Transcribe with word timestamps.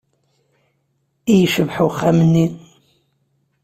I 1.31 1.33
yecbeḥ 1.41 1.77
uxxam-nni! 1.87 2.45